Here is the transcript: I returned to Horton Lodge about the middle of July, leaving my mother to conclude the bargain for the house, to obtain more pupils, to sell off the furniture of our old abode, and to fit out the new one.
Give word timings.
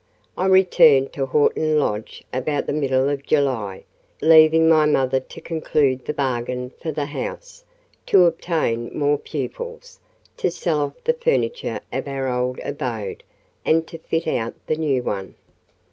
I 0.35 0.47
returned 0.47 1.13
to 1.13 1.27
Horton 1.27 1.77
Lodge 1.77 2.23
about 2.33 2.65
the 2.65 2.73
middle 2.73 3.07
of 3.07 3.23
July, 3.23 3.83
leaving 4.19 4.67
my 4.67 4.87
mother 4.87 5.19
to 5.19 5.41
conclude 5.41 6.03
the 6.05 6.13
bargain 6.15 6.71
for 6.81 6.91
the 6.91 7.05
house, 7.05 7.63
to 8.07 8.25
obtain 8.25 8.89
more 8.97 9.19
pupils, 9.19 9.99
to 10.37 10.49
sell 10.49 10.81
off 10.81 11.03
the 11.03 11.13
furniture 11.13 11.81
of 11.93 12.07
our 12.07 12.27
old 12.31 12.57
abode, 12.65 13.21
and 13.63 13.85
to 13.89 13.99
fit 13.99 14.25
out 14.27 14.55
the 14.65 14.75
new 14.75 15.03
one. 15.03 15.35